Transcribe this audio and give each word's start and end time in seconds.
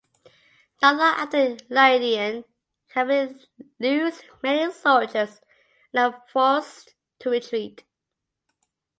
Not 0.81 0.95
long 0.95 1.13
after 1.15 1.57
the 1.57 1.63
Lydian 1.69 2.43
cavalry 2.89 3.35
lose 3.79 4.23
many 4.41 4.73
soldiers 4.73 5.41
and 5.93 6.15
are 6.15 6.23
forced 6.27 6.95
to 7.19 7.29
retreat. 7.29 7.83